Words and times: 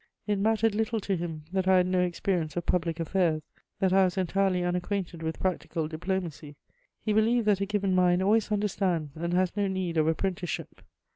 It 0.25 0.39
mattered 0.39 0.73
little 0.73 0.99
to 1.01 1.15
him 1.15 1.43
that 1.51 1.67
I 1.67 1.77
had 1.77 1.85
no 1.85 2.01
experience 2.01 2.57
of 2.57 2.65
public 2.65 2.99
affairs, 2.99 3.43
that 3.79 3.93
I 3.93 4.03
was 4.05 4.17
entirely 4.17 4.63
unacquainted 4.63 5.21
with 5.21 5.39
practical 5.39 5.87
diplomacy; 5.87 6.55
he 7.05 7.13
believed 7.13 7.45
that 7.45 7.61
a 7.61 7.67
given 7.67 7.93
mind 7.93 8.23
always 8.23 8.51
understands 8.51 9.15
and 9.15 9.33
has 9.35 9.55
no 9.55 9.67
need 9.67 9.97
of 9.97 10.07
apprenticeship. 10.07 10.81